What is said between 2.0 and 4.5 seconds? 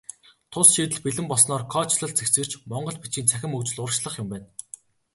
цэгцэрч, монгол бичгийн цахим хөгжил урагшлах юм байна.